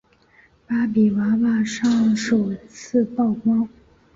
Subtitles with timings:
[0.67, 3.69] 芭比娃娃上首次曝光。